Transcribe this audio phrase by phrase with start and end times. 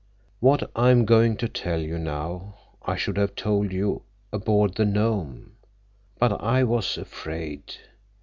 [0.39, 4.01] What I am going to tell you now I should have told you
[4.33, 5.51] aboard the Nome.
[6.17, 7.73] But I was afraid.